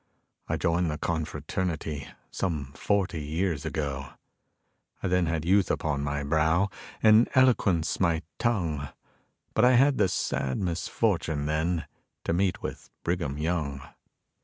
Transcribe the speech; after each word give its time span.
I 0.47 0.57
joined 0.57 0.89
the 0.89 0.97
confraternity 0.97 2.07
some 2.31 2.73
forty 2.73 3.21
years 3.21 3.67
ago. 3.67 4.13
I 5.03 5.07
then 5.07 5.27
had 5.27 5.45
youth 5.45 5.69
upon 5.69 6.03
my 6.03 6.23
brow 6.23 6.71
and 7.03 7.29
eloquence 7.35 7.99
my 7.99 8.23
tongue, 8.39 8.89
But 9.53 9.63
I 9.63 9.73
had 9.73 9.99
the 9.99 10.07
sad 10.07 10.57
misfortune 10.57 11.45
then 11.45 11.85
to 12.23 12.33
meet 12.33 12.63
with 12.63 12.89
Brigham 13.03 13.37
Young. 13.37 13.81